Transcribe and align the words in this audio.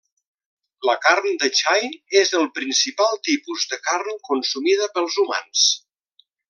La 0.89 0.95
carn 1.03 1.35
de 1.43 1.49
xai 1.59 1.85
és 2.23 2.33
el 2.41 2.49
principal 2.57 3.15
tipus 3.29 3.69
de 3.75 3.81
carn 3.91 4.21
consumida 4.33 4.93
pels 4.97 5.23
humans. 5.27 5.71